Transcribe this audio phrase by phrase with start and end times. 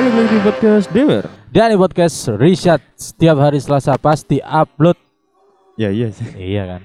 [0.00, 1.24] Balik lagi di podcast Dewer.
[1.52, 4.96] Dan di podcast Richard setiap hari Selasa pasti upload.
[5.76, 6.24] Ya iya sih.
[6.40, 6.82] Iya kan.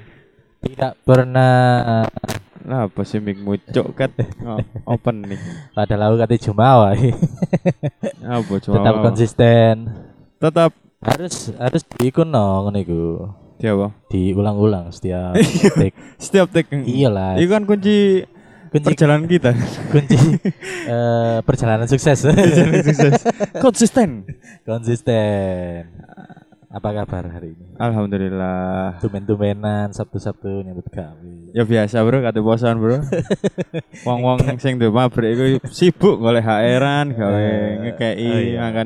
[0.59, 1.47] Tidak pernah
[2.67, 4.11] Lah apa sih mik mucuk kat
[4.43, 5.39] oh, open nih.
[5.71, 6.91] padahal aku kata Jumawa.
[8.35, 9.75] Apa cuma Tetap konsisten.
[10.35, 13.31] tetap Harus harus diikut no ngono iku.
[13.63, 13.95] dia apa?
[14.11, 15.39] Diulang-ulang setiap
[15.79, 15.95] take.
[16.19, 16.67] Setiap take.
[16.83, 17.39] Iyalah.
[17.39, 18.27] Itu kan kunci
[18.75, 19.51] Kunci perjalanan kita.
[19.87, 20.19] kunci
[20.91, 22.27] eh, perjalanan sukses.
[22.27, 23.23] Sukses.
[23.63, 24.27] Konsisten.
[24.67, 25.95] Konsisten.
[26.75, 27.71] Apa kabar hari ini?
[27.79, 28.99] Alhamdulillah.
[28.99, 31.55] Tumen-tumenan Sabtu-Sabtu nyambut kami.
[31.55, 32.99] Ya biasa bro, kata bosan bro.
[34.07, 37.47] Wong-wong sing di pabrik itu sibuk golek HR-an, gawe
[37.79, 38.83] ngekei, oh iya.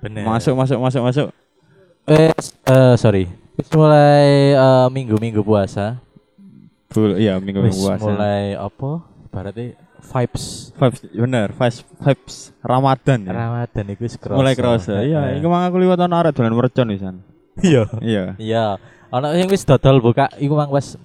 [0.00, 0.22] Bener.
[0.22, 1.26] masuk masuk masuk masuk.
[2.06, 3.26] Eh, eh, sorry.
[3.74, 5.98] Mulai eh, minggu-minggu puasa.
[6.90, 8.02] Bul, iya minggu Wis minggu puasa.
[8.02, 8.90] mulai apa?
[9.30, 9.78] Berarti
[10.10, 13.32] vibes Vibes, bener, vibes, vibes Ramadan ya.
[13.32, 14.18] Ramadan itu wis.
[14.26, 14.98] Mulai kerasa.
[15.06, 17.22] Iya, iku mang aku liwat ana arek dolan mercon pisan.
[17.62, 17.86] Iya.
[18.02, 18.24] Iya.
[18.42, 18.64] Iya.
[19.14, 20.98] Ana sing wis dodol buka iku mang pas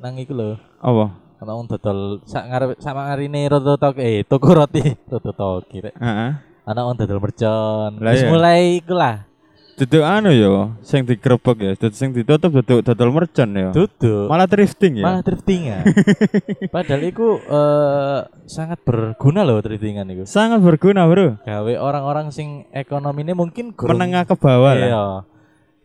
[0.00, 0.56] nang iku lho.
[0.80, 1.12] Apa?
[1.36, 5.92] Ana wong dodol sak ngarep sama ngarine roto tok eh toko roti roto tok kira.
[6.00, 6.30] Heeh.
[6.64, 8.00] Ana wong dodol mercon.
[8.00, 8.32] Wis iya.
[8.32, 9.28] mulai iku lah.
[9.76, 13.76] Duduk anu yo, sing digrebek ya, duduk sing ditutup duduk dodol mercon ya.
[13.76, 14.24] Duduk.
[14.24, 15.04] Malah drifting ya.
[15.04, 15.84] malah driftingan.
[16.74, 18.18] Padahal itu eh,
[18.48, 20.24] sangat berguna loh driftingan itu.
[20.24, 21.44] Sangat berguna, Bro.
[21.44, 24.88] Gawe orang-orang sing ekonominya mungkin kurang Menengah ke bawah lah.
[24.88, 25.04] Iya.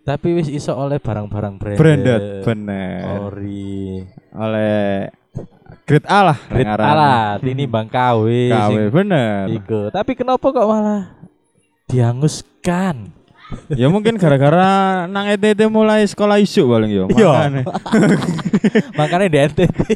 [0.07, 1.79] Tapi wis iso oleh barang-barang branded.
[1.83, 3.27] Branded, bener.
[3.27, 4.07] Ori.
[4.31, 5.11] Oleh
[5.83, 6.37] grade A lah.
[6.47, 6.95] Rit ngarannya.
[6.95, 8.23] alat ini Bang KW.
[8.55, 9.51] KW, bener.
[9.51, 9.91] Iku.
[9.91, 11.11] Tapi kenapa kok malah
[11.91, 13.19] dihanguskan?
[13.71, 17.05] Ya mungkin gara-gara nang ETT mulai sekolah isu paling yo.
[17.11, 17.31] Iya.
[17.31, 17.63] Makanya.
[18.99, 19.79] Makanya di NTT.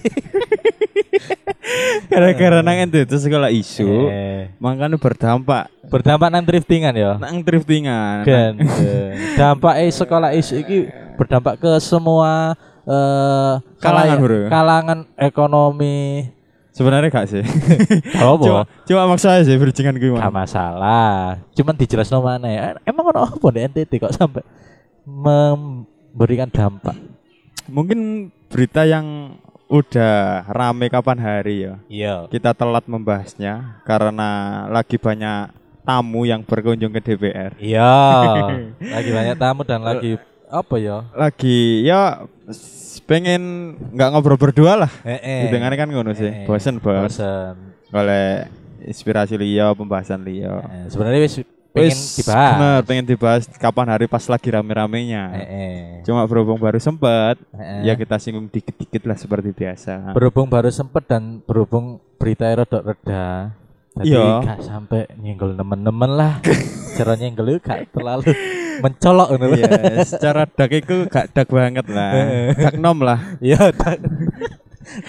[2.11, 7.17] Gara-gara nang ETT sekolah isu, Eh, makanya berdampak berdampak nang driftingan ya.
[7.17, 8.21] nang driftingan.
[8.21, 8.53] Kan.
[9.33, 10.77] dampak eh sekolah isu iki
[11.15, 12.53] berdampak ke semua
[12.85, 14.17] eh Kalangan,
[14.49, 16.29] kalangan ekonomi.
[16.75, 17.43] Sebenarnya gak sih.
[18.19, 18.67] Cuma, apa?
[18.83, 21.39] cuma maksa aja bridgingan gue Gak masalah.
[21.55, 22.61] Cuman dijelas mana ya.
[22.83, 24.43] Emang ono apa di NTT kok sampai
[25.07, 26.99] memberikan dampak?
[27.71, 29.39] Mungkin berita yang
[29.71, 31.73] udah rame kapan hari ya.
[31.87, 32.15] Iya.
[32.27, 34.29] Kita telat membahasnya karena
[34.67, 35.55] lagi banyak
[35.87, 37.55] tamu yang berkunjung ke DPR.
[37.55, 37.95] Iya.
[38.83, 40.19] lagi banyak tamu dan lagi
[40.51, 41.07] apa ya?
[41.15, 42.27] Lagi ya
[43.05, 43.41] pengen
[43.91, 44.91] nggak ngobrol berdua lah.
[45.01, 45.41] Eh, eh.
[45.47, 46.25] Hitungannya kan ngono sih.
[46.25, 47.15] Eh, Bosen bos.
[47.15, 47.55] Bosen.
[47.89, 48.49] Oleh
[48.81, 50.61] inspirasi Leo, pembahasan Leo.
[50.61, 51.35] Eh, sebenarnya wis
[51.71, 52.55] pengen Wis, dibahas.
[52.55, 55.23] Bener, pengen dibahas kapan hari pas lagi rame-ramenya.
[55.33, 55.79] Eh, eh.
[56.03, 60.15] Cuma berhubung baru sempat, Eh, ya kita singgung dikit-dikit lah seperti biasa.
[60.15, 63.51] berhubung baru sempet dan berhubung berita rada reda
[63.93, 64.43] jadi Iya.
[64.43, 66.33] gak sampai nyenggol temen-temen lah
[66.95, 68.31] cara nyenggol itu gak terlalu
[68.79, 69.57] mencolok ngono lho.
[69.59, 69.71] Iya,
[70.07, 70.71] secara dak
[71.11, 72.11] gak dak banget lah.
[72.55, 73.19] dak nom lah.
[73.43, 73.99] iya tak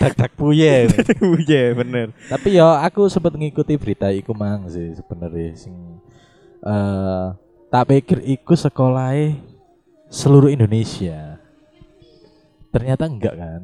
[0.01, 0.89] tak tak puye
[1.47, 2.11] Iya, bener.
[2.27, 5.75] tapi ya aku sempat ngikuti berita iku mang sih sebenarnya sing
[6.65, 7.27] eh
[7.69, 9.37] tak pikir iku sekolahnya
[10.09, 11.37] seluruh Indonesia
[12.73, 13.63] ternyata enggak kan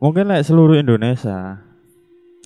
[0.00, 1.60] Mungkin lah seluruh Indonesia.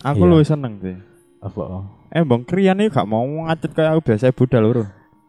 [0.02, 0.30] Aku Iya.
[0.34, 0.98] lu seneng sih.
[1.44, 4.84] Apa Eh, bang Krian ini gak mau ngacet kayak aku biasa budal lho.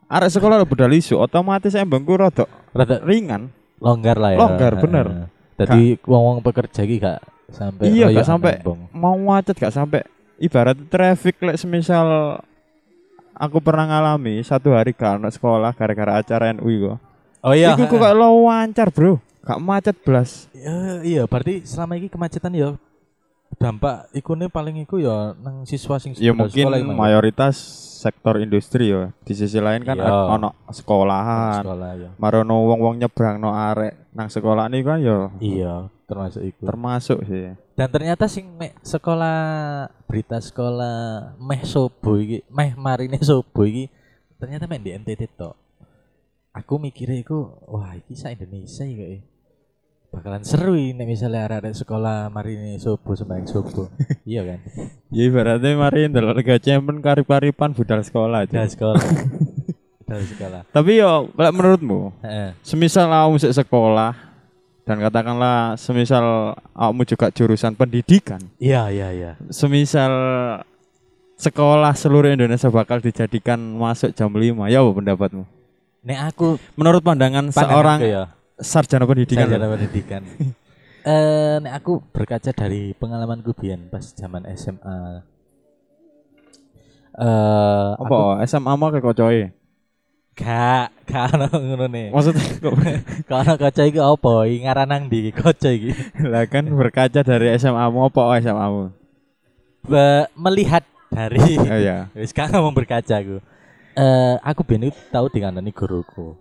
[0.05, 3.49] Arek sekolah lo budal isu, otomatis embang ku rada rada ringan.
[3.75, 5.05] longgar lah ya Longgar, bener.
[5.55, 8.79] Jadi wong-wong pekerja iki gak sampai Iya, gak sampai nembong.
[8.93, 10.05] mau macet gak sampai
[10.37, 12.39] ibarat traffic lek semisal
[13.33, 16.95] aku pernah ngalami satu hari gak ono sekolah gara-gara acara NU iku.
[17.41, 17.73] Oh iya.
[17.73, 19.19] Iku kok lo lancar, Bro.
[19.41, 20.47] Gak macet blas.
[20.51, 22.73] Ya, iya, berarti selama ini kemacetan ya
[23.55, 27.55] dampak ikune paling iku ya nang siswa sing Ya mungkin sekolah mayoritas
[27.97, 29.09] sektor industri ya.
[29.21, 30.11] Di sisi lain kan Iya.
[30.29, 31.61] ono sekolahan.
[31.61, 32.09] sekolah ya.
[32.15, 35.73] Marono wong-wong nyebrang no arek nang sekolah ini kan ya Iya,
[36.05, 36.63] termasuk iku.
[36.63, 37.55] termasuk sih.
[37.73, 39.37] Dan ternyata sing meh sekolah
[40.05, 40.95] berita sekolah
[41.35, 43.89] meh sobo iki, meh marine sobo iki
[44.35, 45.55] ternyata main di NTT tok.
[46.51, 49.19] Aku mikirnya iku, wah iki sa Indonesia iki.
[50.15, 53.91] Bakalan seru ini misalnya arek sekolah marine sobo sembahyang sobo.
[54.23, 54.59] iya kan?
[55.11, 58.63] Ya ibaratnya mari ndelok Liga Champions karip-karipan budal sekolah aja.
[58.63, 59.03] Dari sekolah.
[60.09, 60.61] Dari sekolah.
[60.71, 62.55] Tapi yo menurutmu, Heeh.
[62.63, 64.13] semisal kamu sik sekolah
[64.85, 69.31] dan katakanlah semisal kamu juga jurusan pendidikan, Iya, iya, iya.
[69.49, 70.13] semisal
[71.35, 75.43] sekolah seluruh Indonesia bakal dijadikan masuk jam 5, ya apa pendapatmu?
[76.05, 78.23] Nek aku Menurut pandangan, pandanganku seorang ya,
[78.59, 80.23] sarjana pendidikan, sarjana pendidikan.
[81.05, 85.21] Eh, nek aku berkaca dari pengalamanku biyen pas zaman SMA.
[87.13, 89.53] Eh Apa SMA mau ke kocoe?
[90.35, 92.09] Gak, gak ono ngono ne.
[92.09, 92.73] Maksudnya kok
[93.29, 94.33] Gak ono kaca iki apa?
[94.49, 95.93] Ngaran nang ndi kaca iki?
[96.33, 98.83] lah kan berkaca dari SMA mu apa SMA mu?
[99.85, 102.09] Be- melihat dari Oh iya.
[102.17, 103.39] wis gak ngomong berkaca aku.
[103.95, 106.35] Eh aku ben tau dikandani guruku.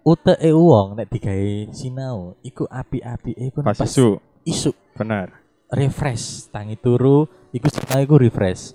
[0.00, 4.16] Uteke wong nek digawe sinau iku api-api iku Pas isu.
[4.42, 5.28] isu Benar.
[5.68, 8.72] refresh tangi turu iku sinau iku refresh.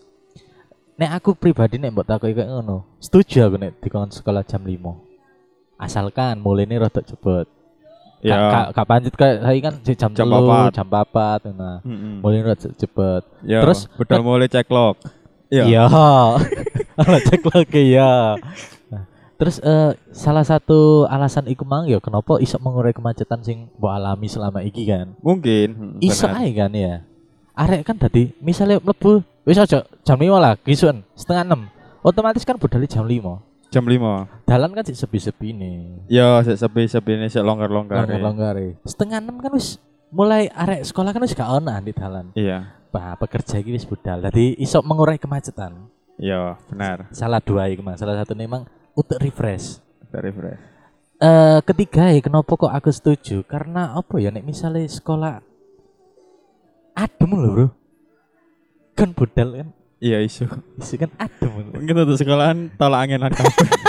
[0.95, 4.79] Nek aku pribadi nek mbok takoki kayak ngono, setuju aku nek dikon sekolah jam 5.
[5.75, 7.49] Asalkan mulainya rada cepet.
[8.23, 8.37] Ya.
[8.39, 8.71] Ya.
[8.71, 10.69] Kak panjut kayak saya kan jam Jam jam papat.
[10.71, 11.77] jam papat nah.
[11.83, 12.23] Mm-mm.
[12.23, 13.21] Mulai rada cepet.
[13.43, 14.95] Ya, Terus- bedal mulai cek log.
[15.49, 15.65] Iya.
[15.69, 15.83] Iya.
[16.95, 18.39] Ala cek lagi ya.
[19.35, 24.31] Terus eh, salah satu alasan iku mang ya kenapa iso mengurai kemacetan sing mbok alami
[24.31, 25.11] selama iki kan.
[25.19, 25.99] Mungkin.
[25.99, 27.03] Iso ae kan ya.
[27.55, 32.03] Arek kan tadi misalnya mlebu wis aja jam 5 lah, gisuan setengah 6.
[32.03, 33.71] Otomatis kan budal jam 5.
[33.71, 34.47] Jam 5.
[34.47, 36.07] Dalan kan sik sepi-sepi nih.
[36.07, 38.07] Ya, sik sepi-sepi ini sik longgar-longgar.
[38.07, 38.55] Longgar-longgar.
[38.87, 39.67] Setengah 6 kan wis
[40.15, 42.31] mulai arek sekolah kan wis gak ono di dalan.
[42.39, 42.71] Iya.
[42.87, 44.23] Bah, pekerja iki wis budal.
[44.23, 45.91] Dadi iso mengurai kemacetan.
[46.15, 47.11] Iya, benar.
[47.11, 47.99] Salah dua iku Mas.
[47.99, 48.63] Salah satu memang
[48.95, 49.83] untuk refresh.
[50.09, 50.61] Dari fresh.
[51.15, 53.43] Eh ketiga ya kenapa kok aku setuju?
[53.47, 55.39] Karena apa ya nek misalnya sekolah
[56.95, 57.67] adem loh, Bro.
[58.95, 59.67] Kan budal kan.
[59.99, 60.47] Iya, isu.
[60.79, 61.51] Isi kan adem.
[61.51, 61.79] lho.
[61.83, 63.67] Kita tuh sekolahan tolak anginan kabeh.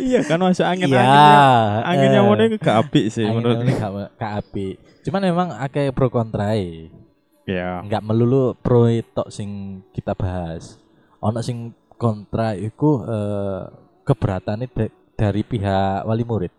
[0.00, 1.00] iya kan masuk angin Iya.
[1.04, 1.44] anginnya
[1.86, 4.74] anginnya eh, mau itu gak apik sih angin menurut ini gak, gak apik.
[5.06, 10.78] Cuman memang akeh pro kontra ya Enggak melulu pro tok sing kita bahas.
[11.20, 13.62] Ono sing kontra iku eh
[14.02, 16.52] keberatane da- dari pihak wali murid.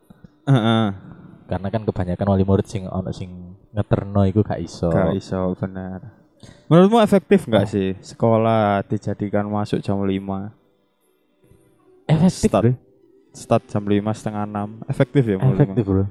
[0.46, 0.86] Heeh.
[1.44, 4.88] Karena kan kebanyakan wali murid sing ono sing ngeterno iku gak iso.
[4.88, 6.22] gak iso benar
[6.66, 10.10] menurutmu efektif nggak sih sekolah dijadikan masuk jam 5
[12.08, 12.64] Efektif, Start.
[12.66, 12.74] Bro.
[13.32, 16.06] start jam 5 setengah 6 efektif ya menurutmu Efektif, Bro.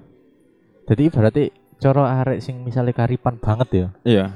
[0.86, 1.44] Jadi berarti
[1.76, 3.86] coro arek sing misalnya karipan banget ya.
[4.02, 4.26] iya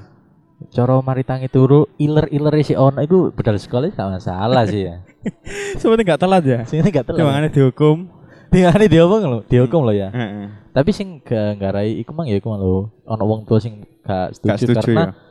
[0.75, 5.03] Coro mari tangi turu iler-iler si ono iku bedal sekolah gak masalah sih ya.
[5.79, 7.21] sebenarnya nggak telat ya Sing gak telat.
[7.21, 8.11] Gimana dihukum
[8.55, 10.09] Tingane diomong lho, dihukum lho ya.
[10.15, 10.47] Heeh.
[10.71, 12.87] Tapi sing gak nggarai iku mang ya iku lho.
[13.03, 15.25] Ono wong tua sing gak setuju, gak setuju karena ya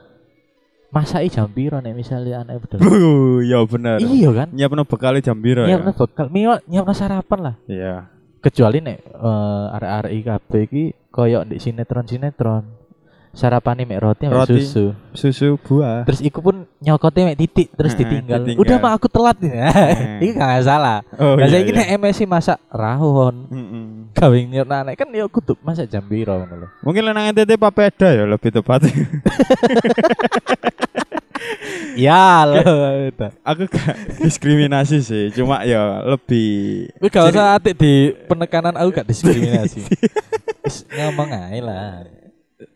[0.94, 2.78] masai jam piro nek misalnya anak bedal.
[2.86, 4.54] Bu, ya benar iya kan?
[4.54, 7.56] nyiapno bekal jam biro ya Nyiapno bekal, miwa nyiapno sarapan lah.
[7.66, 12.83] iya Kecuali nek eh, arek-arek IKB iki koyo ndek sinetron-sinetron.
[13.34, 14.62] Sarapane mek roti mek Roti.
[14.62, 14.86] susu.
[15.10, 18.46] susu buah Terus iku pun nyokote mek titik terus ditinggal.
[18.46, 18.62] ditinggal.
[18.62, 19.42] Udah mah aku telat.
[20.22, 21.02] Iki gak masalah.
[21.18, 21.80] oh Lah iya, saiki iya.
[21.82, 23.86] nek MSC masak rawon, Mm-mm.
[24.14, 26.68] gawe nyerna anak kan ya kudu masak jam piro ngono lho.
[26.82, 28.86] Mungkin lenang NTT papeda ya lebih tepat.
[31.94, 32.62] Ya lho.
[33.44, 39.08] Aku gak diskriminasi sih, cuma ya lebih Kowe gak usah atik di penekanan aku gak
[39.12, 39.84] diskriminasi.
[40.94, 42.06] Ngomong ae lah.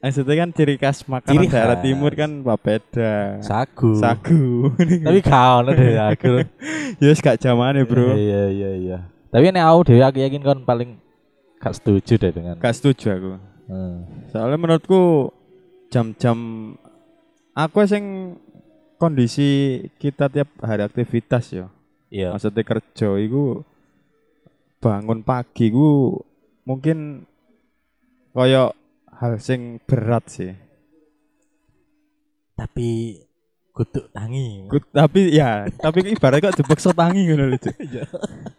[0.03, 1.85] Maksudnya kan ciri khas makanan Ciri daerah khas.
[1.85, 3.41] timur kan papeda.
[3.41, 3.97] Sagu.
[3.97, 4.71] Sagu.
[5.07, 6.33] Tapi ono deh aku.
[7.03, 8.13] ya gak zamane, Bro.
[8.15, 8.97] Iya iya iya.
[9.33, 11.01] Tapi nek aku dhewe aku yakin kon paling
[11.57, 12.55] gak setuju deh dengan.
[12.61, 13.31] Gak setuju aku.
[13.67, 13.97] Hmm.
[14.31, 15.33] Soalnya menurutku
[15.89, 16.37] jam-jam
[17.57, 18.37] aku sing
[19.01, 21.67] kondisi kita tiap hari aktivitas ya.
[22.13, 22.37] Iya.
[22.37, 23.65] Maksudnya kerja iku
[24.77, 26.21] bangun pagi ku
[26.69, 27.25] mungkin
[28.37, 28.76] koyo
[29.17, 30.53] hal sing berat sih.
[32.57, 33.21] Tapi
[33.71, 34.65] kudu tangi.
[34.65, 37.57] Ku- tapi ya, tapi ibaratnya kok dipaksa tangi ngono lho.
[37.61, 37.75] Cuk.
[37.87, 38.03] Iya.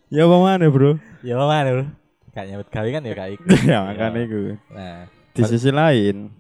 [0.09, 0.97] ya apa mana, Bro?
[1.21, 1.85] Ya mana bro?
[2.33, 3.45] Gak nyambut gawe kan ya gak iku.
[3.71, 4.39] ya makanya iku.
[4.71, 4.99] Nah,
[5.35, 6.31] Di sisi lain,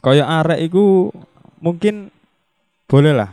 [0.00, 1.12] koyo arek iku
[1.60, 2.08] mungkin
[2.88, 3.30] boleh lah.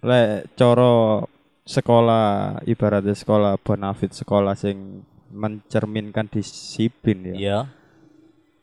[0.00, 1.26] Lek coro
[1.62, 7.34] sekolah ibaratnya sekolah bonafit sekolah sing mencerminkan disiplin ya.
[7.36, 7.58] iya.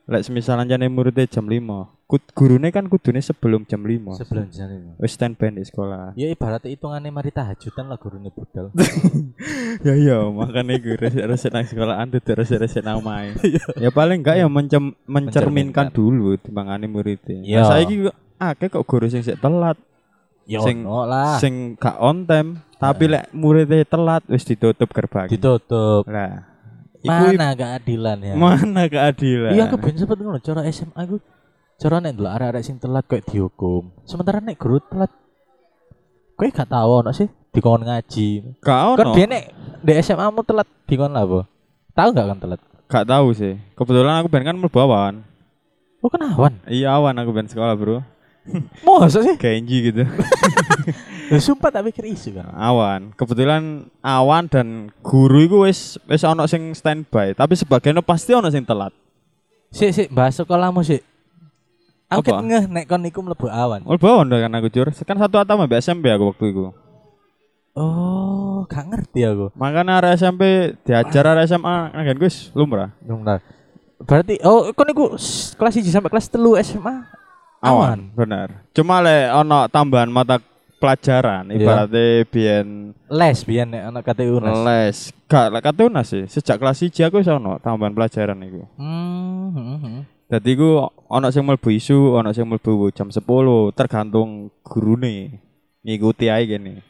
[0.04, 1.64] Lek semisal jane muridnya jam 5,
[2.04, 4.20] kud gurune kan kudune sebelum jam 5.
[4.20, 5.00] Sebelum jalan.
[5.00, 6.12] Wis standby di sekolah.
[6.14, 8.76] Ya ibaratnya hitungannya mari tahajudan lah gurune budal.
[9.88, 13.32] ya iya, makanya gue resik-resik nang sekolahan tuh resik-resik nang omahe.
[13.80, 15.88] ya paling enggak ya mencem- mencerminkan Mencerminkan.
[15.90, 17.40] dulu timbangane muridnya.
[17.40, 19.80] Nah, saiki kok akeh kok guru sing sik telat,
[20.44, 21.40] Ya Sing- ono lah.
[21.40, 25.32] sing gak on time, tapi lek muridnya telat wis ditutup gerbang.
[25.32, 26.04] Ditutup.
[26.04, 26.53] Lah,
[27.04, 28.34] iku Mana keadilan ya?
[28.34, 29.52] mana keadilan?
[29.52, 31.20] Iya aku ben sempet ngono cara SMA aku.
[31.76, 33.92] Cara nek ndelok arek-arek sing telat kayak dihukum.
[34.08, 35.12] Sementara nek guru telat
[36.34, 38.30] kowe gak tau ono sih dikon ngaji.
[38.64, 39.00] Gak ono.
[39.00, 39.46] Kan biyen nek
[39.84, 41.44] di SMA mu telat dikon apa?
[41.92, 42.60] Tahu gak kan telat?
[42.88, 43.60] Gak tahu sih.
[43.76, 45.28] Kebetulan aku ben kan mlebu awan.
[46.00, 46.60] Oh kenawan.
[46.68, 48.00] Iya awan aku ben sekolah, Bro.
[48.84, 49.36] Masa sih?
[49.40, 50.04] Genji gitu.
[51.32, 52.52] Lah sumpah tak pikir isu kan.
[52.52, 53.16] awan.
[53.16, 58.68] Kebetulan awan dan guru iku wis wis ana sing standby, tapi sebagian pasti ana sing
[58.68, 58.92] telat.
[59.74, 61.02] Sik sik bahas sekolahmu sik.
[62.12, 63.82] Aku ket ngeh nek kon iku mlebu awan.
[63.90, 64.92] Oh, bawon kan aku jur.
[65.08, 66.70] Kan satu atama mbak SMP aku waktu itu.
[67.74, 69.50] Oh, gak ngerti aku.
[69.58, 72.94] Makanya arek SMP diajar arek SMA nang wis lumrah.
[73.02, 73.42] Bentar.
[74.04, 75.18] Berarti oh kon iku
[75.58, 77.23] kelas 1 sampai kelas 3 SMA
[77.64, 78.48] Awan, bener.
[78.72, 80.36] Cuma le ono tambahan mata
[80.78, 81.56] pelajaran Iya.
[81.56, 82.68] ibaratnya biyen
[83.08, 84.60] les biyen nek ana KTU Unas.
[84.60, 84.98] les.
[85.26, 86.28] Gak lah kate unas sih.
[86.28, 88.68] Sejak kelas 1 aku wis ono tambahan pelajaran iku.
[88.76, 90.00] Hmm, hmm, hmm.
[90.28, 90.70] Dadi iku
[91.08, 93.24] ono sing mlebu isu, ono sing mlebu jam 10,
[93.72, 95.40] tergantung gurune.
[95.82, 96.84] Ngikuti ae kene.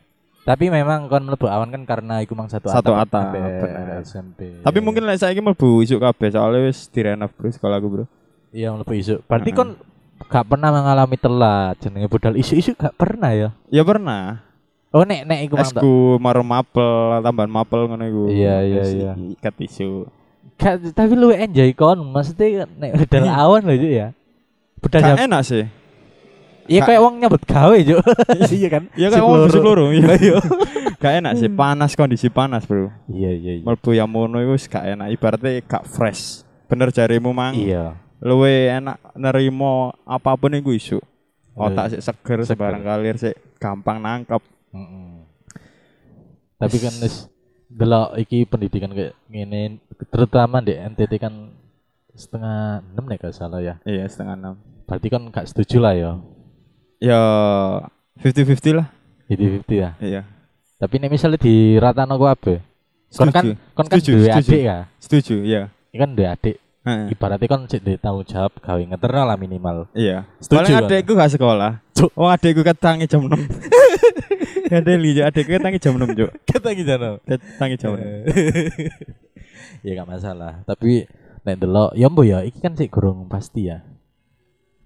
[0.44, 4.02] Tapi memang kon mlebu awan kan karena iku mang satu Satu atap atap, sampai bener.
[4.02, 4.40] SMP.
[4.60, 8.06] Tapi mungkin lek saiki mlebu isu kabeh soalnya wis direnov bro sekolah aku, Bro.
[8.52, 9.16] iya mlebu isu.
[9.24, 9.56] Berarti Heeh.
[9.56, 9.70] kon
[10.26, 13.50] gak pernah mengalami telat jenenge budal isu-isu gak pernah ya.
[13.70, 14.44] Ya pernah.
[14.94, 15.56] Oh nek nek iku.
[15.58, 18.24] Esku marem mapel, tambahan mapel ngono iku.
[18.30, 19.12] Iya, iya, iya.
[19.18, 20.06] Ikat isu.
[20.62, 24.08] Gak, tapi lu enjoy kon, maksudnya nek budal awan lho ya.
[24.78, 25.18] Budal jam.
[25.18, 25.66] enak sih.
[26.64, 28.00] Iya kayak wong nyambut gawe, Juk.
[28.56, 28.84] Iya kan?
[28.96, 29.48] Ya Si wong peluru.
[29.52, 29.86] busuk loro.
[29.96, 30.40] Iya.
[30.96, 32.88] Gak enak sih, panas kondisi panas, Bro.
[33.12, 33.64] Iya, iya, iya.
[33.68, 36.48] Mlebu yang mono iku gak enak, ibaratnya gak fresh.
[36.72, 37.52] Bener jarimu mang.
[37.52, 38.00] Iya.
[38.24, 41.00] Luwe enak nerimo apa pun iku isu.
[41.54, 42.56] Otak sik seger, Seger.
[42.56, 44.42] sebarang kalir sik gampang nangkep.
[44.74, 45.28] Mm-mm.
[46.58, 47.28] Tapi kan wis
[47.68, 51.52] delok iki pendidikan kayak ngene terutama di NTT kan
[52.16, 53.76] setengah enam nek gak salah ya.
[53.84, 54.56] Iya, setengah enam.
[54.88, 56.12] Berarti kan gak setuju lah ya.
[57.04, 57.22] Ya
[58.24, 58.88] 50-50 lah.
[59.28, 59.90] Jadi 50 ya.
[60.00, 60.22] Iya.
[60.80, 62.64] Tapi nek misalnya di rata ku abe.
[63.14, 64.50] Kon kan kon kan Setuju, duwe setuju.
[64.50, 64.78] adik ya.
[64.98, 65.62] Setuju, iya.
[65.94, 66.56] Ini kan duwe adik.
[66.84, 67.12] Heeh.
[67.12, 69.88] Ibaratnya kan cek duwe tanggung jawab gawe ngeterno lah minimal.
[69.92, 70.28] Iya.
[70.38, 70.84] Setuju Paling kan?
[70.84, 71.72] adekku gak sekolah.
[71.94, 72.12] Cuk.
[72.14, 73.40] Oh, adekku ketangi jam 6.
[74.68, 76.32] Ada li, adekku ketangi jam 6, Cuk.
[76.44, 76.92] Kata gitu
[77.24, 78.04] Ketangi jam 6.
[79.80, 80.60] ya gak masalah.
[80.64, 81.08] Tapi
[81.44, 83.84] nek delok ya mbo ya iki kan sik gurung pasti ya.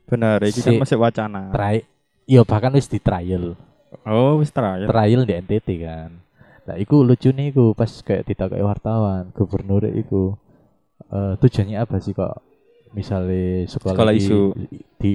[0.05, 1.49] Benar, iki kan Si- masih wacana.
[1.49, 1.81] Try
[2.27, 3.55] Iya bahkan wis di trial.
[4.03, 4.85] Oh, wis terakhir.
[4.85, 6.11] trial di NTT kan.
[6.67, 10.35] Nah, iku lucu nih iku pas kayak ditakai wartawan, gubernur iku
[11.07, 12.41] eh tujuannya apa sih kok
[12.91, 14.39] misalnya sekolah, Sekolah di, isu.
[14.97, 15.11] di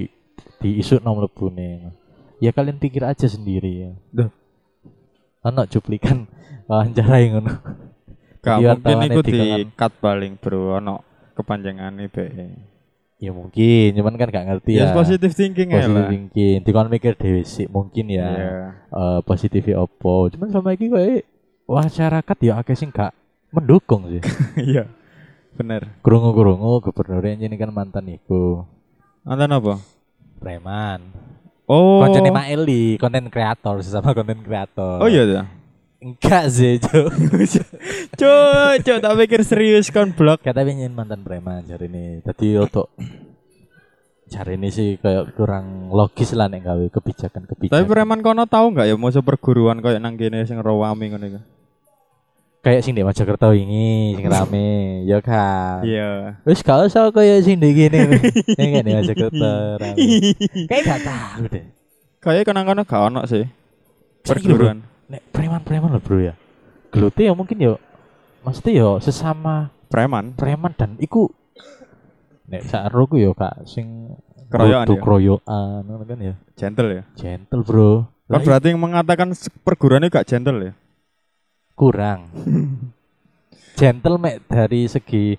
[0.59, 1.91] di isu nomor nih.
[2.39, 3.91] Ya kalian pikir aja sendiri ya.
[4.11, 4.31] Duh.
[5.43, 6.27] Anak cuplikan
[6.71, 7.53] wawancara yang ngono.
[8.43, 9.39] Gak mungkin iku di
[9.75, 10.79] cut paling, Bro.
[10.79, 11.03] Ono
[11.35, 12.25] kepanjangannya be.
[13.23, 14.91] Ya mungkin, cuman kan gak ngerti Ya ya.
[14.91, 16.11] positive thinking Positive lah.
[16.11, 16.59] thinking.
[16.59, 18.27] Dikon mikir dewe sih mungkin ya.
[18.27, 18.51] Iya.
[18.91, 20.27] eh positifnya opo.
[20.27, 21.23] Cuman selama ini kayak
[21.63, 23.15] masyarakat ya akeh sing gak
[23.55, 24.19] mendukung sih.
[24.75, 24.83] Iya.
[25.53, 25.97] Bener.
[26.01, 28.65] Krungu-krungu gubernurnya ini kan mantan iku
[29.23, 29.73] Nonton apa?
[30.43, 30.99] preman.
[31.63, 32.03] Oh.
[32.03, 34.99] Koncone Maeli, konten kreator sesama konten kreator.
[34.99, 35.47] Oh iya dah.
[36.03, 37.07] Enggak sih, Cuk.
[38.19, 40.43] Cuk, cuk tak pikir serius kon blok.
[40.43, 42.19] Kata pengen mantan preman jari ini.
[42.19, 42.91] Tadi untuk
[44.27, 47.71] cari ini sih kayak kurang logis lah nek gawe kebijakan-kebijakan.
[47.79, 51.39] Tapi preman kono tahu nggak ya mau perguruan kayak nang kene sing rawami ngono iku.
[52.63, 54.71] Kayak sing di Mojokerto wingi sing rame,
[55.11, 55.83] ya kan.
[55.83, 56.39] Iya.
[56.41, 57.99] Wis gak usah kayak sing di gini.
[58.49, 60.07] Ini kan di Mojokerto rame.
[60.65, 61.65] Kayak gak tahu deh.
[62.17, 63.43] Kayak kenang kono gak ono sih.
[64.21, 64.79] Perguruan.
[65.05, 66.33] Nek preman-preman loh bro ya.
[66.87, 67.75] Geluti ya mungkin ya
[68.41, 70.31] Maksudnya ya sesama Preman.
[70.33, 71.27] preman dan iku
[72.45, 74.15] Nek saroku ya kak sing
[74.47, 74.99] Keroyokan ya?
[74.99, 76.33] keroyokan ngono kan ya.
[76.53, 77.03] Gentle ya.
[77.13, 78.07] Gentle bro.
[78.23, 80.73] Kan berarti yang mengatakan se- perguruannya gak gentle ya.
[81.73, 82.29] Kurang.
[83.77, 85.33] gentle mek dari segi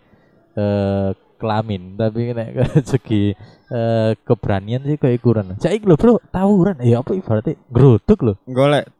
[0.54, 2.64] eh, kelamin tapi nek ke
[2.96, 3.22] segi
[3.70, 5.54] eh, keberanian sih kayak kurang.
[5.58, 8.34] Saiki lho bro, tawuran ya apa ibaratnya geruduk lho.
[8.50, 8.90] Golek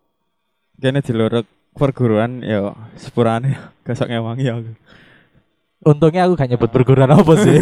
[0.78, 4.72] kene diluruk perguruan ya sepurane gosok ngewangi aku.
[5.84, 7.60] Untungnya aku gak nyebut perguruan apa sih.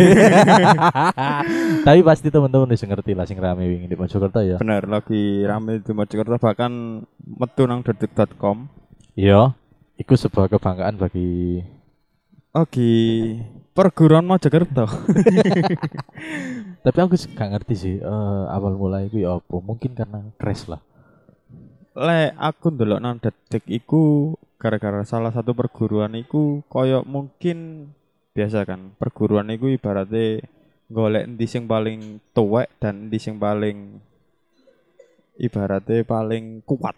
[1.82, 4.62] Tapi pasti teman-teman wis ngerti lah sing rame wingi di Mojokerto ya.
[4.62, 8.70] Bener lagi rame di Mojokerto bahkan metu nang detik.com.
[9.18, 9.58] Iya.
[10.00, 11.60] Iku sebuah kebanggaan bagi
[12.52, 12.84] Oke,
[13.72, 14.84] perguruan Mojokerto.
[16.84, 19.56] tapi aku gak ngerti sih eh, awal mulai itu ya apa.
[19.56, 20.84] Mungkin karena crash lah.
[21.96, 27.88] Le aku ndelok nang detik iku gara-gara salah satu perguruan iku koyo mungkin
[28.36, 28.92] biasa kan.
[29.00, 30.44] Perguruan iku ibaratnya
[30.92, 33.96] golek endi sing paling tuwek dan endi sing paling
[35.40, 36.96] ibaratnya paling kuat.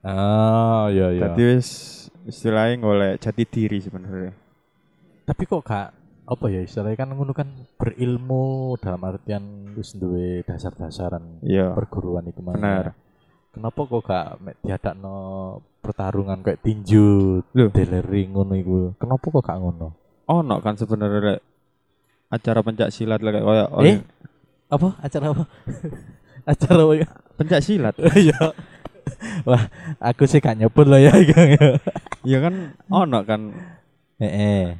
[0.00, 1.68] Ah, iya Jadi wis
[2.30, 4.32] istilahnya golek jati diri sebenarnya.
[5.26, 5.88] Tapi kok gak
[6.30, 11.74] apa ya istilahnya kan ngono kan berilmu dalam artian wis duwe dasar-dasaran Iya.
[11.74, 12.54] perguruan iku mang.
[12.56, 12.94] Bener.
[13.50, 14.26] Kenapa kok gak
[14.62, 15.16] diadakno
[15.82, 17.68] pertarungan kayak tinju, Loh.
[17.74, 18.94] deleri ngono iku.
[18.94, 19.88] Kenapa kok gak ngono?
[20.30, 21.42] Ono kan sebenarnya
[22.30, 23.98] acara pencak silat lah kayak kayak Eh?
[24.70, 25.44] Apa acara apa?
[26.54, 26.94] acara apa
[27.34, 27.94] pencak silat.
[28.22, 28.54] Iya.
[29.42, 29.66] Wah,
[29.98, 31.10] aku sih gak nyebut lah ya
[32.20, 32.54] Iya kan
[32.92, 33.40] ono kan
[34.20, 34.76] Heeh.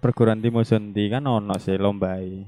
[0.00, 2.44] perguruan Timo Sonti kan ono sih lombai.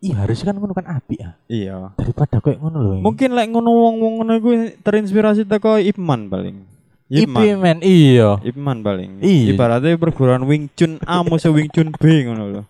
[0.00, 1.36] Iya harusnya kan ngono kan api ah.
[1.44, 1.92] Iya.
[2.00, 2.96] Daripada kayak ngono loh.
[3.04, 4.50] Mungkin lek ngono wong-wong ngono iku
[4.80, 6.56] terinspirasi teko Ipman paling.
[7.12, 8.40] Ipi men iya.
[8.40, 9.20] Ipman paling.
[9.20, 9.52] Iya.
[9.52, 12.62] Ibaratnya perguruan Wing Chun A musuh Wing Chun B ngono lho.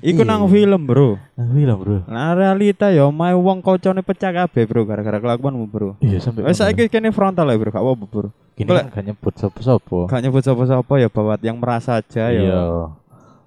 [0.00, 0.28] Iku Iya.
[0.32, 1.20] nang film, Bro.
[1.36, 2.00] Nah, lah bro.
[2.08, 6.00] Nah realita ya mae wong kocone pecah kabeh, Bro, gara-gara kelakuanmu, Bro.
[6.00, 6.48] Iya sampai.
[6.48, 6.72] Wes ngono.
[6.72, 7.70] saiki kene frontal ya, Bro.
[7.76, 8.28] Gak apa-apa, Bro.
[8.56, 8.88] Gini Boleh.
[8.88, 10.08] kan gak nyebut sopo-sopo.
[10.08, 12.40] Gak nyebut sapa-sapa ya bawat yang merasa aja ya.
[12.40, 12.64] Iya.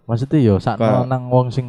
[0.05, 1.67] Maksudnya yo sakno Kayak- nang wong sing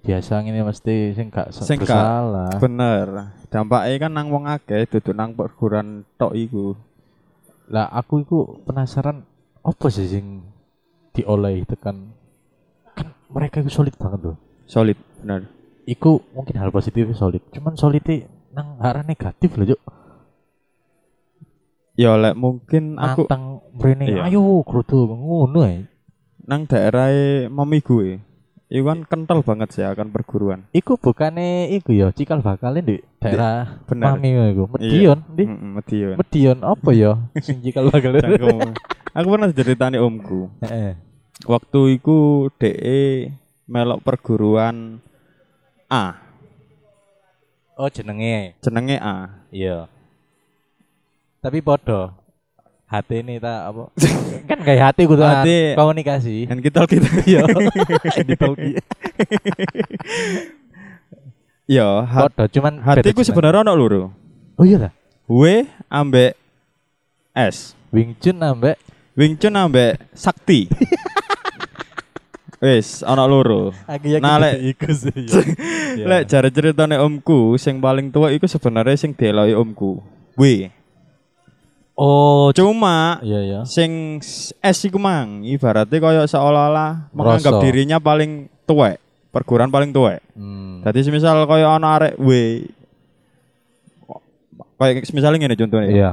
[0.00, 2.50] biasa ngene mesti sing gak Sing gak- bersalah.
[2.56, 3.06] Bener.
[3.52, 6.72] Dampaknya kan nang wong akeh duduk nang perguruan tok iku.
[7.68, 9.28] Lah aku iku penasaran
[9.60, 10.40] apa sih sing
[11.12, 12.16] diolehi tekan
[12.90, 14.36] kan mereka itu solid banget loh.
[14.64, 15.52] Solid, bener.
[15.84, 17.44] Iku mungkin hal positif solid.
[17.50, 18.00] Cuman solid
[18.50, 19.80] nang arah negatif loh, Juk.
[22.00, 23.44] Ya lek mungkin aku Nantang
[23.76, 24.20] mrene Iya.
[24.24, 25.84] ayo kudu ngono ae.
[26.40, 27.12] nang daerah
[27.46, 28.24] mami gue.
[28.66, 30.64] Iku kan kental banget sih akan perguruan.
[30.72, 34.14] Iku bukane iku ya cikal bakalnya di daerah Bener.
[34.14, 34.64] mami iku.
[34.72, 36.16] Medion, di Medion.
[36.16, 37.12] Medion apa ya?
[37.38, 38.16] Sing cikal bakal.
[39.10, 40.48] Aku pernah ceritani omku.
[40.62, 40.96] Heeh.
[41.44, 43.34] Waktu iku DE
[43.66, 45.02] melok perguruan
[45.86, 46.14] A,
[47.74, 48.54] Oh jenenge.
[48.58, 49.44] jenenge A.
[49.50, 49.90] Iya.
[51.40, 52.12] Tapi podo.
[52.84, 53.86] Hati ini tak apa?
[54.50, 56.50] kan kayak hati kudu Hati- komunikasi.
[56.50, 57.46] Dan kita kita Iya.
[58.28, 58.74] Ditalki.
[61.70, 64.02] ya ha- Podo cuman hatiku beda sebenarnya ono loro.
[64.02, 64.58] jeneng.
[64.58, 64.92] Oh iya lah.
[65.30, 65.42] W
[65.86, 66.34] ambek
[67.32, 67.78] S.
[67.94, 68.74] Wing Chun ambek
[69.14, 70.66] Wing Chun ambek Sakti.
[72.58, 73.70] Wis ono loro.
[74.20, 75.14] Nah, lek- iku sih.
[75.94, 76.04] ya.
[76.04, 80.02] Lek jare ceritane omku sing paling tua iku sebenarnya sing dieloki omku.
[80.34, 80.42] W.
[82.00, 83.60] Oh, Cuma iya ya.
[83.68, 84.16] sing
[84.56, 88.96] S iku mang ibaratnya koyo seolah-olah menganggap dirinya paling tuwek,
[89.28, 90.24] perguruan paling tuwek.
[90.32, 90.80] Hmm.
[90.80, 92.30] Dadi semisal koyo ana arek W
[94.80, 95.88] kayak misalnya ngene contohnya.
[95.92, 96.10] Iya.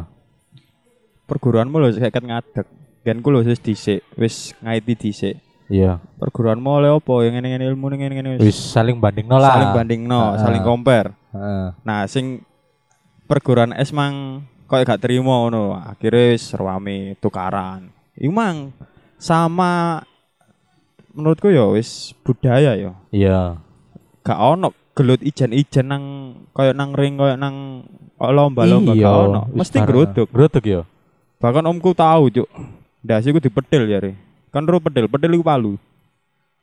[1.23, 2.67] Perguruanmu lho kayak ngadeg.
[3.07, 5.35] Genku lho wis dhisik, wis ngaiti dhisik.
[5.71, 6.03] Iya.
[6.19, 7.13] Perguruanmu oleh apa?
[7.23, 9.55] Yang ngene-ngene ilmu ngene-ngene Wis saling bandingno lah.
[9.55, 10.39] saling bandingno, Heeh.
[10.43, 11.15] saling compare.
[11.31, 11.67] Heeh.
[11.83, 12.43] Nah, sing
[13.23, 15.73] perguruan S mang koyo gak terima ngono.
[15.73, 17.89] Akhirnya rame tukaran.
[18.13, 18.75] Iku mang
[19.17, 20.03] sama
[21.11, 22.91] menurutku ya wis budaya ya.
[23.09, 23.57] Iya.
[24.21, 26.03] Gak ono gelut ijen-ijen nang
[26.51, 27.85] koyo nang ring koyo nang
[28.17, 29.41] lomba-lomba Iya, gak ono.
[29.49, 29.87] wis Mesti bareng.
[29.87, 30.27] geruduk.
[30.29, 30.81] Geruduk ya.
[31.37, 32.49] Bahkan omku tahu, Cuk.
[33.05, 34.17] Dasi ku dipedil ya, Re.
[34.49, 35.77] Kan ro pedil, pedil iku palu.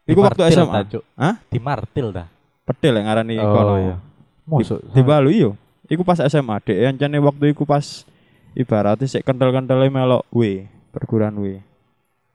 [0.02, 0.82] Iku waktu SMA.
[1.14, 1.38] Hah?
[1.46, 2.26] Di martil dah.
[2.66, 3.74] Pedil yang ngarani Oh, kono.
[3.78, 3.96] iya.
[4.44, 4.82] Mosok.
[4.92, 5.50] Di Palu iyo.
[5.84, 6.78] Iku pas SMA, Dek.
[6.88, 8.08] Ancane waktu iku pas
[8.52, 11.60] ibaratnya sik kental-kentale melok W, perguruan W.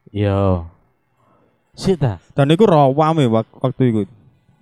[0.09, 0.65] Iya.
[1.73, 2.17] Sik dah.
[2.33, 4.01] Dan iku rawame wak- waktu iku.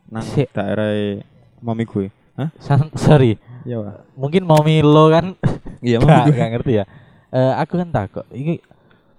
[0.08, 0.56] Nang Sik.
[0.56, 1.20] daerah
[1.60, 2.08] mami gue.
[2.40, 2.48] Hah?
[2.62, 3.36] San- sorry.
[3.68, 4.16] Pak.
[4.16, 5.36] Mungkin mau Milo kan
[5.84, 6.40] Iya, mami gue.
[6.40, 6.86] gak ngerti ya.
[7.28, 8.24] Eh aku kan takut.
[8.32, 8.64] Ini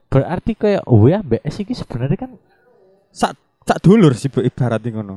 [0.09, 1.13] berarti kayak W
[1.45, 2.33] S iki sebenarnya kan
[3.13, 5.17] Sak sak dulur sih ibaratnya ngono.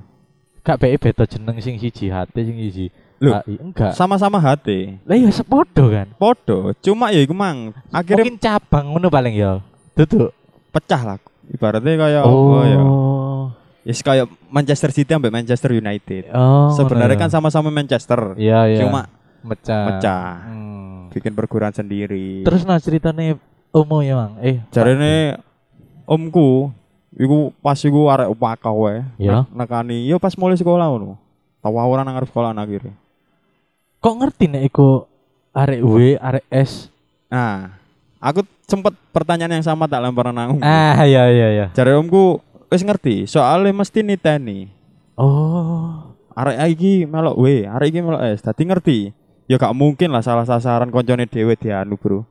[0.61, 2.91] gak bae beda jeneng sing siji hati sing siji.
[3.21, 3.55] Loh, AI.
[3.61, 3.93] enggak.
[3.93, 4.97] Sama-sama hati.
[5.05, 6.09] Lah ya sepodo kan.
[6.17, 9.61] Podo, cuma ya iku mang akhirnya Mungkin cabang ngono paling ya.
[9.93, 10.33] Duduk.
[10.73, 11.17] pecah lah.
[11.51, 12.79] Ibaratnya kayak oh, ya.
[12.81, 13.41] Oh.
[13.83, 16.33] Yes kayak Manchester City sampai Manchester United.
[16.33, 16.73] Oh.
[16.73, 17.33] Sebenarnya ngono kan ya.
[17.37, 18.39] sama-sama Manchester.
[18.39, 18.79] Iya, iya.
[18.81, 19.05] Cuma
[19.45, 19.85] mecah.
[19.85, 20.25] pecah.
[20.49, 21.11] Hmm.
[21.11, 22.41] bikin perguruan sendiri.
[22.47, 23.35] Terus nah ceritanya
[23.75, 24.39] Omo ya, Mang.
[24.39, 25.39] Eh, jarene
[26.07, 26.71] omku
[27.15, 29.03] iku pas iku arek upaka wae.
[29.19, 29.43] Ya.
[29.43, 31.19] Nek- Nekani yo pas mulai sekolah ngono.
[31.59, 32.95] Tawuran nang arep sekolah akhirnya.
[34.01, 35.05] Kok ngerti nek iku
[35.53, 36.89] arek W, arek S?
[37.29, 37.77] Nah,
[38.17, 40.57] aku sempet pertanyaan yang sama tak lempar nang.
[40.59, 41.65] Ah, iya iya iya.
[41.71, 44.67] Jare omku wis ngerti, soalnya mesti niteni.
[45.15, 46.11] Oh.
[46.33, 48.41] Arek iki melok W, arek iki melok S.
[48.41, 48.99] Dadi ngerti.
[49.45, 52.23] Ya gak mungkin lah salah sasaran koncone dhewe dianu, Bro.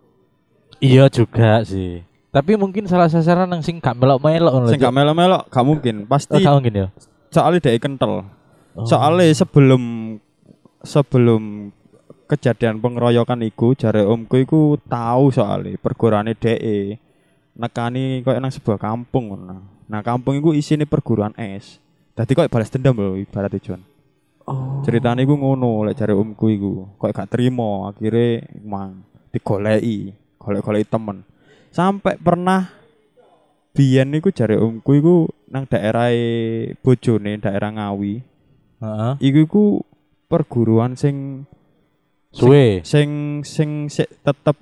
[0.80, 2.00] Iya juga sih.
[2.32, 4.72] Tapi mungkin salah sasaran yang sing gak melok-melok.
[4.72, 6.08] Sing gak melok-melok gak mungkin.
[6.08, 6.88] Oh, Pasti gak mungkin ya.
[7.28, 8.24] soalnya dia kental.
[8.72, 8.88] Oh.
[8.88, 9.82] Soalnya sebelum
[10.84, 11.72] sebelum
[12.30, 16.94] kejadian pengeroyokan iku jare omku iku tahu soalnya pergurane DE
[17.58, 19.58] nekani koyo nang sebuah kampung ngono.
[19.90, 21.82] Nah, kampung iku isine perguruan es.
[22.14, 23.82] Dadi kok balas dendam lho ibarat Jon.
[24.46, 24.80] Oh.
[24.86, 26.72] Ceritane iku ngono lek jare omku iku.
[26.96, 29.02] Kok gak terima akhirnya mang
[29.34, 31.26] digoleki, golek-goleki temen.
[31.74, 32.70] Sampai pernah
[33.74, 35.16] biyen iku jare omku iku
[35.50, 36.14] nang daerah
[36.80, 38.14] bojone, daerah Ngawi.
[38.80, 39.12] Heeh.
[39.20, 39.64] Iku iku
[40.30, 41.44] perguruan sing
[42.30, 42.86] Suwe.
[42.86, 44.54] sing sing sik tetep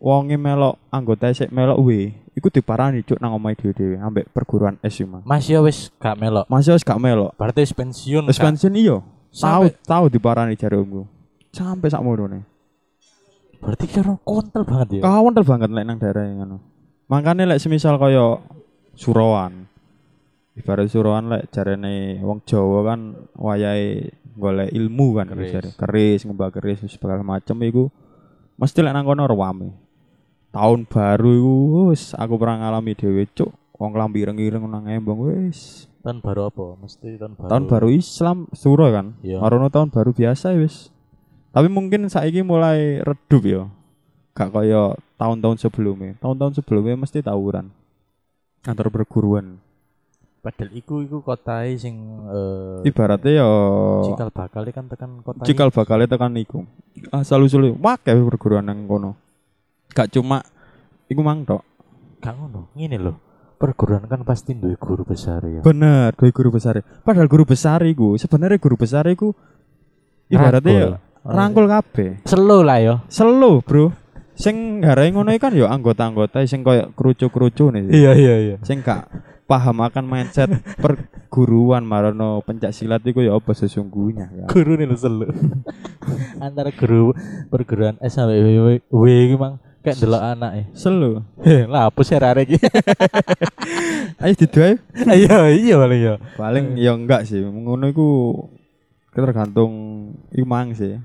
[0.00, 2.16] wonge melok anggota sik melok we.
[2.32, 5.20] Iku diparani cuk nang omahe dhewe-dhewe ambek perguruan iki, Mang.
[5.28, 6.48] Mas ya wis gak melok.
[6.48, 7.36] Masih wis gak melok.
[7.36, 8.24] Berarti wis pensiun.
[8.24, 9.04] Wis pensiun iya.
[9.28, 11.04] Sampai- tahu diparani jare omku.
[11.52, 12.24] Sampai sak mono
[13.62, 15.02] Berarti kira kontol banget ya.
[15.06, 16.56] Kawan tel banget lek nang daerah yang ngono.
[17.06, 18.42] Makane lek semisal kaya
[18.96, 19.71] Surawan.
[20.52, 23.00] Ibarat Surawan lek jarene wong Jawa kan
[23.40, 25.52] wayahe golek ilmu kan Keris.
[25.52, 25.68] jare.
[25.76, 27.88] Keris, ngembah keris segala macem iku
[28.60, 29.72] mesti lek nang kono rame.
[30.52, 31.54] Tahun baru iku
[31.88, 33.48] wis aku pernah ngalami dhewe cuk.
[33.80, 35.88] Wong lambi ireng-ireng nang embong wis.
[36.04, 36.76] Tahun baru apa?
[36.76, 37.48] Mesti tahun baru.
[37.48, 39.16] Tahun baru Islam suro kan.
[39.24, 39.40] Iya.
[39.40, 40.92] Marono tahun baru biasa wis.
[41.52, 43.62] Tapi mungkin saiki mulai redup ya.
[44.36, 46.16] Gak kaya tahun-tahun sebelumnya.
[46.20, 47.72] Tahun-tahun sebelumnya mesti tawuran.
[48.68, 49.60] Antar perguruan.
[50.42, 51.94] Padahal iku iku kotae sing
[52.26, 53.48] eh Ibaratnya ya
[54.10, 55.46] cikal bakal kan tekan kota.
[55.46, 56.66] cikal bakalnya tekan iku.
[57.14, 59.14] Asal usul wakil perguruan nang kono.
[59.94, 60.42] Gak cuma
[61.06, 61.62] iku mang tok.
[62.18, 62.74] Gak ngono.
[62.74, 63.14] Ngene lho.
[63.54, 65.62] Perguruan kan pasti duwe guru besar ya.
[65.62, 66.82] Bener, doi guru besar.
[66.82, 69.30] Padahal guru besar iku sebenarnya guru besar iku
[70.26, 70.86] ibaratnya ya
[71.22, 72.26] rangkul kabeh.
[72.26, 72.94] Selo lah ya.
[73.06, 73.94] Selo, Bro.
[74.34, 77.94] Sing garai ngono kan ya anggota-anggota sing koyo kerucu-kerucu nih.
[77.94, 78.56] Iya iya iya.
[78.66, 79.06] Sing gak
[79.52, 80.48] paham akan mindset
[80.80, 84.44] perguruan marono pencak silat iku ya apa sesungguhnya ya.
[84.48, 85.28] Guru nih selo.
[86.44, 87.12] Antara guru
[87.52, 90.62] perguruan S sampai W W- W iki mang kayak delok anak e.
[90.72, 91.20] Selo.
[91.68, 92.56] Lah hapus ya rare iki.
[94.24, 94.80] Ayo diduai.
[95.04, 95.36] Iya
[95.68, 96.14] iya paling ya.
[96.40, 97.44] Paling ya enggak sih.
[97.44, 98.08] Ngono iku
[99.12, 99.72] tergantung
[100.32, 100.96] iku mang sih.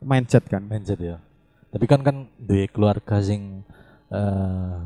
[0.00, 0.64] Mindset kan.
[0.64, 1.20] Mindset ya.
[1.68, 3.60] Tapi kan kan duwe keluarga sing
[4.08, 4.76] eh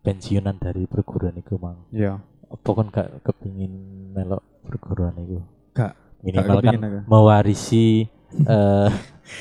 [0.00, 1.84] pensiunan dari perguruan iku mang.
[1.92, 2.29] Iya.
[2.50, 3.72] Apa kan gak kepingin
[4.10, 5.38] melok perguruan iku?
[5.72, 5.94] Gak.
[6.20, 6.98] Minimal Gak kan aku.
[7.06, 8.04] mewarisi
[8.40, 8.90] eh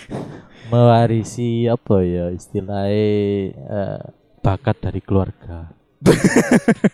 [0.71, 3.03] mewarisi apa ya istilahnya
[3.51, 3.99] eh,
[4.39, 5.73] bakat dari keluarga.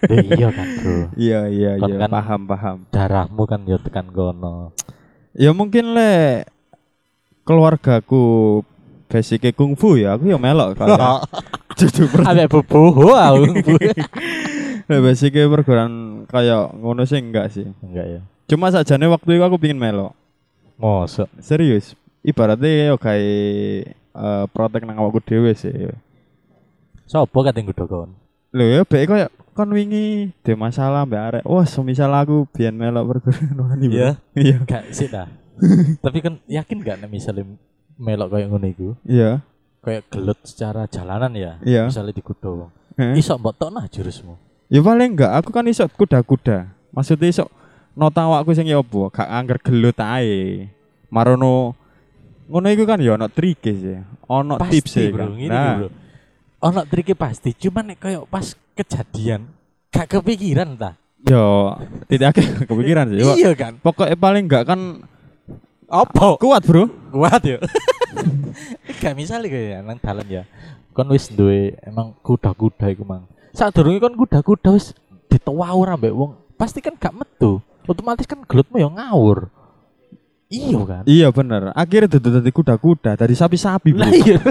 [0.08, 2.78] Ya iya kan bro Iya iya Kon iya kan- paham paham.
[2.90, 4.74] darahmu kan ya tekan kono
[5.32, 6.42] Ya mungkin le
[7.44, 8.66] keluargaku
[9.06, 11.22] basicnya kungfu ya aku ya melok kalau
[11.78, 13.46] Dudu per- Ambek bobo aku
[14.86, 15.94] Lah basicnya perguruan
[16.26, 17.66] kayak ngono sih enggak sih.
[17.80, 20.14] enggak ya Cuma sajane waktu itu aku pingin melok.
[20.76, 21.96] mosok Serius.
[22.22, 25.74] Ibaratnya yo kayak eh, protek nang awakku dhewe sih.
[27.06, 28.10] sopo kateng kudu kon
[28.50, 31.44] Lho ya baik kayak kan wingi de masalah mbak arek.
[31.44, 33.78] Wah, semisal aku biyen melok perguruan.
[33.78, 33.88] Bro.
[33.88, 34.10] Iya?
[34.34, 34.58] Iya.
[34.64, 35.28] gak sih dah
[36.04, 37.48] tapi kan yakin gak nih misalnya
[37.96, 39.40] melok kayak ngono iku Iya.
[39.80, 41.88] kayak gelut secara jalanan ya Iya.
[41.88, 43.16] misalnya di kudo Heeh.
[43.16, 46.70] iso mbok tokno jurusmu Ya paling enggak, aku kan iso kuda-kuda.
[46.90, 47.46] Maksudnya iso
[47.94, 50.70] nota awakku sing ya apa, gak angger gelut ae.
[51.14, 51.78] Marono
[52.50, 53.98] ngono iku kan ya ono trike sih.
[54.26, 55.38] Ono tips sih bro kan.
[55.50, 55.90] Nah, bro
[56.66, 59.46] ono triknya pasti cuman nek kayak pas kejadian
[59.94, 61.78] gak kepikiran ta yo
[62.10, 62.34] tidak
[62.70, 63.22] kepikiran sih.
[63.22, 65.06] Iya kan Pokoknya paling enggak kan
[65.86, 66.90] opo kuat, Bro.
[67.14, 67.62] kuat ya
[68.98, 70.44] gak misalnya kayak nang dalan ya
[70.98, 74.92] kon wis duwe emang kuda-kuda iku mang saat durunge kon kuda-kuda wis
[75.32, 77.64] ditawur ambek wong pasti kan gak metu.
[77.88, 79.48] Otomatis kan gelutmu ya ngawur.
[80.52, 81.04] Iya kan?
[81.08, 81.72] Iya bener.
[81.74, 84.38] Akhirnya dudu dadi kuda-kuda, dari sapi-sapi, lah iya.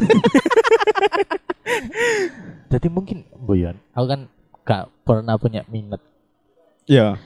[2.75, 4.21] Jadi mungkin Boyan aku kan
[4.65, 6.01] gak pernah punya minat.
[6.89, 7.21] Iya.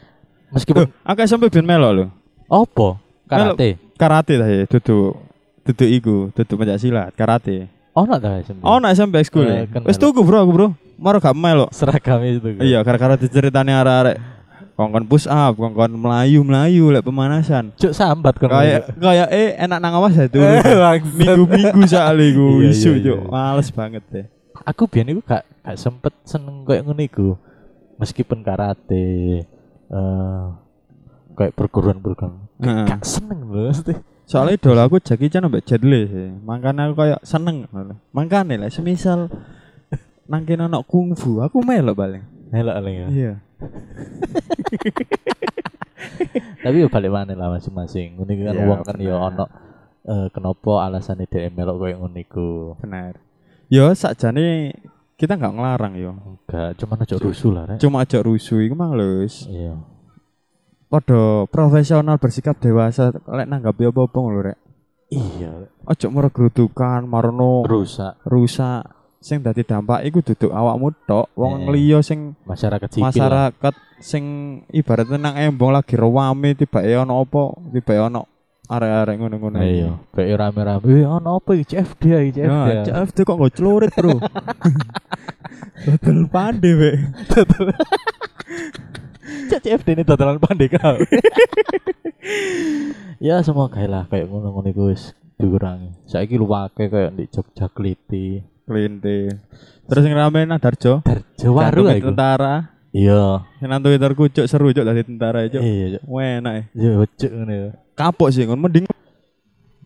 [0.48, 2.04] meskipun aku SMP ben melok lho.
[2.48, 2.96] opo
[3.28, 3.76] karate?
[4.00, 5.12] Karate ta ya, dudu
[5.66, 7.68] dudu iku, dudu pencak silat, karate.
[8.00, 9.44] Ono ta SMP Oh, nak SMP school.
[9.44, 9.64] Eh, ya?
[9.68, 10.66] kan Wis tuku, Bro, aku, Bro.
[10.96, 11.70] Maro gak melok.
[11.70, 12.58] seragam itu?
[12.58, 14.18] Iya, gara-gara diceritani arek-arek
[14.74, 17.74] kongkon push up, kongkon melayu-melayu lek pemanasan.
[17.74, 20.38] cuk sambat kon Kayak kayak eh enak nang awas ya tuh.
[20.38, 20.62] Eh.
[21.18, 23.18] Minggu-minggu soalnya iku Iya, isu, iya, Cuk.
[23.18, 23.26] iya.
[23.26, 24.26] Males banget deh.
[24.60, 27.28] aku biyen iku gak gak sempet seneng kayak ngono iku.
[27.96, 29.42] Meskipun karate
[29.88, 30.44] eh
[31.34, 32.34] kayak perguruan-perguruan
[32.86, 33.94] gak seneng lho mesti.
[34.28, 36.28] Soalnya idola aku Jackie Chan ambek Jet Li sih.
[36.44, 37.64] Makanya aku kayak seneng.
[38.12, 39.32] Makanya lah semisal
[40.28, 42.20] nang kene ono kungfu, aku melok paling.
[42.52, 43.08] Nelok paling ya.
[43.08, 43.32] Iya.
[46.62, 48.20] Tapi balik mana lah masing-masing.
[48.20, 49.16] Iku kan Iya, wong kan bener.
[49.16, 49.44] ono
[50.08, 52.48] eh kenapa alasannya dhek melok kayak ngono iku.
[52.84, 53.16] Benar.
[53.72, 54.76] Yo sakjane
[55.16, 56.12] kita nggak ngelarang yo.
[56.44, 57.80] Enggak, cuma aja rusuh lah, Rek.
[57.80, 59.72] Cuma aja rusuh iku mang lho wis Iya.
[60.88, 64.58] Padha profesional bersikap dewasa lek nanggapi apa-apa ngono rek.
[65.08, 68.84] Iya, Ojo moro grudukan, marono rusak rusak.
[69.18, 71.72] Sing dadi dampak iku duduk awakmu tok, wong Eh.
[71.74, 73.02] liya sing masyarakat sipil.
[73.02, 73.10] lah.
[73.10, 74.24] masyarakat sing
[74.70, 77.42] ibaratnya nang embong lagi rewame tiba-e ono apa,
[77.74, 78.22] tiba-e ono
[78.68, 79.58] arek-arek ngono-ngono.
[79.58, 80.86] Iya, kayak rame-rame.
[80.92, 82.68] Eh, ono apa iki CFD iki CFD.
[82.70, 84.22] Ya, CFD kok nggak celurit, Bro.
[85.82, 86.90] Betul pandai, Be.
[87.26, 87.48] Cak
[89.50, 91.00] CFD ini totalan pandai kau.
[93.18, 95.96] ya semua kayak lah kayak ngono-ngono iku wis dikurangi.
[96.04, 98.42] Saiki lu pakai kayak di Jogja Kliti.
[98.68, 99.32] Klinte.
[99.88, 101.00] Terus yang rame nah Darjo.
[101.00, 102.12] Darjo waru iku.
[102.12, 102.76] tentara.
[102.92, 103.48] Iya.
[103.60, 105.60] Yang nang Twitter kucuk seru cuk dadi tentara cuk.
[105.60, 106.02] Iya, Cuk.
[106.20, 106.62] Enak ya.
[106.76, 107.68] Iya, cuk ngono ya.
[107.96, 108.84] Kapok sih ngono mending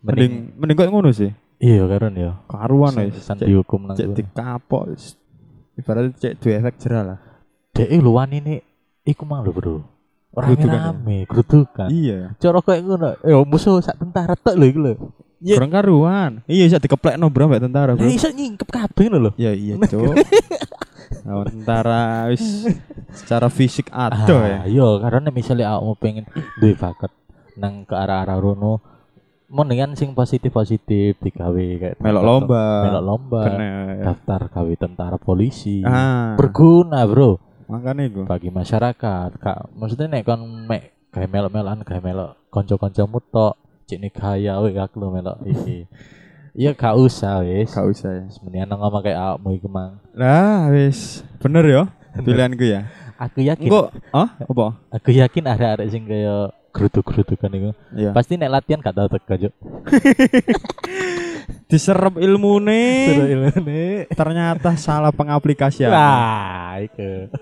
[0.03, 1.31] mending mending kok ngono sih.
[1.63, 2.43] iya karon ya.
[2.43, 3.23] Karuan wis.
[3.23, 4.91] San Cek- dihukum nang Cek dikapok.
[4.91, 5.15] wis.
[5.73, 7.19] Ibaratnya cek dua efek jerah lah.
[7.71, 8.59] Dek luan ini
[9.03, 9.75] iku mang lho, Bro.
[10.33, 10.89] Orang ya?
[10.89, 11.87] rame, gerudukan.
[11.87, 12.33] Iya.
[12.41, 14.93] Cara kayak ngono, ya musuh sak tentara tek lho iku lho.
[15.37, 15.55] Iya.
[15.59, 16.31] Kurang karuan.
[16.47, 18.07] Iya iso dikeplekno bro mbak tentara, Bro.
[18.07, 19.31] Lah iso nyingkep kabeh lho lho.
[19.37, 20.15] Ya iya, Cuk.
[21.27, 22.65] Lawan tentara wis
[23.13, 24.63] secara fisik ado ya.
[24.63, 26.25] Ah, iya, karena misalnya aku pengen
[26.57, 27.13] duwe bakat
[27.53, 28.81] nang ke arah-arah rono
[29.45, 32.65] mendingan sing positif-positif digawe kayak Melok lomba.
[32.89, 34.01] melok lomba Bener.
[34.01, 38.21] daftar gawe tentara polisi Ah, berguna bro makanya iku.
[38.23, 43.53] bagi masyarakat kak maksudnya nek kon mek gawe melok-melokan gawe melok kanca-kancamu tok
[43.85, 45.85] cek nih gaya we aku lo melok iki
[46.53, 48.23] iya gak usah wis Gak usah ya.
[48.39, 51.83] mendingan ngomong kayak awakmu iku mang Lah wis bener ya
[52.15, 52.85] pilihanku ya.
[53.15, 54.65] aku yakin Engko ah apa?
[54.89, 58.09] aku yakin ada arek sing kaya geruduk-gerudukan iku Iya.
[58.11, 59.53] Pasti nek latihan gak tau teko, Juk.
[61.65, 64.05] Diserap Seru ilmune.
[64.11, 65.89] ternyata salah pengaplikasian.
[66.81, 67.33] Iku.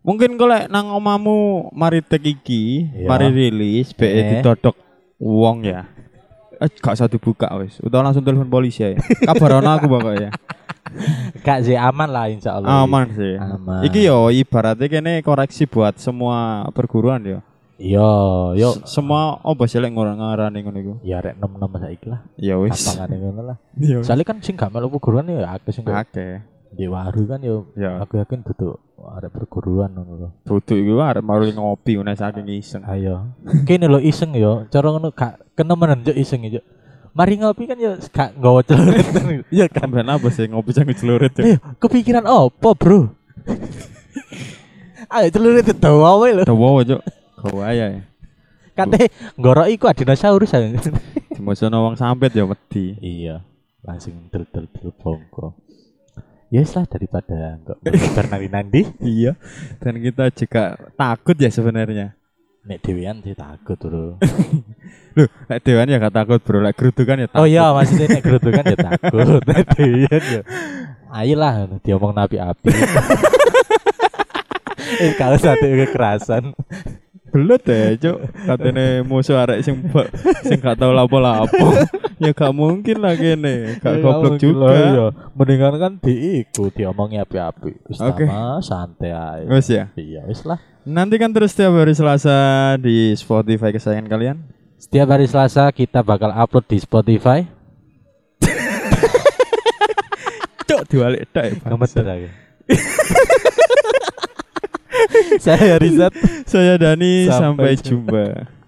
[0.00, 3.06] Mungkin kalau nang omamu mari tek iki, Iya.
[3.06, 4.24] mari rilis BE Eh.
[4.40, 4.76] didodok
[5.20, 5.84] wong ya.
[6.56, 7.80] Eh, gak usah dibuka wis.
[7.80, 8.96] Udah langsung telepon polisi ya.
[9.24, 10.28] Kabar aku pokoknya.
[11.46, 12.82] Gak sih aman lah insya Allah.
[12.84, 13.36] Aman sih.
[13.38, 13.80] Aman.
[13.86, 17.38] Iki yo ibaratnya kene koreksi buat semua perguruan yo.
[17.80, 18.12] Iya,
[18.60, 18.76] yo.
[18.84, 20.94] Semua apa sih lek ngarani ngono iku.
[21.00, 22.20] Ya rek nom-nom saiki lah.
[22.36, 22.76] Ya wis.
[22.76, 23.56] Gampangane ngono lah.
[23.80, 24.04] Iya.
[24.04, 26.44] Soalnya kan sing gak melu perguruan ya akeh sing Oke.
[26.76, 27.72] di waru kan yo.
[27.72, 27.96] Ya.
[28.04, 30.28] Aku yakin duduk arek perguruan ngono lho.
[30.44, 32.84] Duduk iku arep maru ngopi ngene saking iseng.
[32.84, 33.32] Ayo.
[33.64, 34.68] Kene lho iseng yo.
[34.68, 36.60] Cara ngono gak kenemenan Juk iseng yo.
[37.16, 39.08] Mari ngopi kan yo gak nggawa celurit.
[39.48, 39.88] Iya kan.
[39.88, 41.56] Sampeyan apa sih ngopi sambil celurit ya?
[41.56, 43.08] Ayo, kepikiran apa, Bro?
[45.16, 46.44] Ayo celurit itu wae lho.
[46.44, 47.00] Dawa cuk.
[47.40, 48.02] Gawaya ya.
[48.76, 49.08] Kate
[49.40, 50.68] ngorok iku dinosaurus aja.
[51.34, 52.96] Dimosono wong sampet ya wedi.
[53.00, 53.40] iya,
[53.80, 55.56] langsung del del del bongko.
[56.50, 59.38] Ya wis lah daripada enggak berkabar nandi Iya.
[59.78, 62.18] Dan kita juga takut ya sebenarnya.
[62.60, 64.20] Nek dewean sih takut, Bro.
[65.16, 66.60] Loh, lek dewan ya gak takut, Bro.
[66.60, 67.40] Lek gerudukan ya takut.
[67.40, 69.40] Oh iya, maksudnya nek gerudukan ya takut.
[69.48, 70.42] Nek dewean ya.
[71.08, 72.68] Ayolah diomong nabi api.
[75.00, 76.52] eh kalau satu kekerasan.
[77.30, 78.18] Belut ya, Cuk.
[78.46, 79.78] Katene musuh arek sing
[80.42, 81.78] sing gak tau lapo-lapo.
[82.22, 83.78] ya gak mungkin lah kene.
[83.78, 84.74] Gak Ya, goblok juga.
[84.74, 85.06] Iya.
[85.38, 87.86] Mendingan kan diikuti omongnya api-api.
[87.86, 88.26] Wis Oke.
[88.26, 89.46] sama santai aja.
[89.46, 89.84] Ya.
[89.94, 90.58] Iya, wis lah.
[90.82, 94.36] Nantikan terus setiap hari Selasa di Spotify kesayangan kalian.
[94.80, 97.46] Setiap hari Selasa kita bakal upload di Spotify.
[100.66, 102.30] Cuk, diwalik tok ya.
[105.44, 106.12] Saya Rizat.
[106.46, 108.59] Saya Dani, Sampai sampai jumpa.